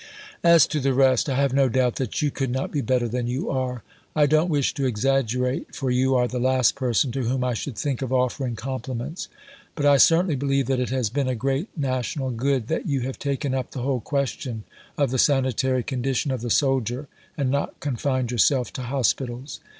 As 0.43 0.65
to 0.65 0.79
the 0.79 0.95
rest, 0.95 1.29
I 1.29 1.35
have 1.35 1.53
no 1.53 1.69
doubt 1.69 1.97
that 1.97 2.23
you 2.23 2.31
could 2.31 2.49
not 2.49 2.71
be 2.71 2.81
better 2.81 3.07
than 3.07 3.27
you 3.27 3.51
are. 3.51 3.83
I 4.15 4.25
don't 4.25 4.49
wish 4.49 4.73
to 4.73 4.85
exaggerate 4.85 5.75
(for 5.75 5.91
you 5.91 6.15
are 6.15 6.27
the 6.27 6.39
last 6.39 6.73
person 6.73 7.11
to 7.11 7.21
whom 7.25 7.43
I 7.43 7.53
should 7.53 7.77
think 7.77 8.01
of 8.01 8.11
offering 8.11 8.55
compliments), 8.55 9.27
but 9.75 9.85
I 9.85 9.97
certainly 9.97 10.35
believe 10.35 10.65
that 10.65 10.79
it 10.79 10.89
has 10.89 11.11
been 11.11 11.27
a 11.27 11.35
great 11.35 11.69
national 11.77 12.31
good 12.31 12.67
that 12.67 12.87
you 12.87 13.01
have 13.01 13.19
taken 13.19 13.53
up 13.53 13.69
the 13.69 13.83
whole 13.83 13.99
question 14.01 14.63
of 14.97 15.11
the 15.11 15.19
sanitary 15.19 15.83
condition 15.83 16.31
of 16.31 16.41
the 16.41 16.49
soldier 16.49 17.07
and 17.37 17.51
not 17.51 17.79
confined 17.79 18.31
yourself 18.31 18.73
to 18.73 18.81
hospitals. 18.81 19.59